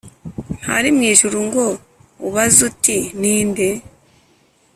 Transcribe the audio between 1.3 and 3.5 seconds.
ngo ubaze uti ni